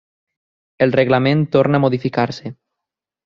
[0.85, 2.55] El reglament torna a modificar-se.